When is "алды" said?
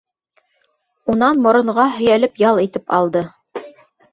3.01-3.25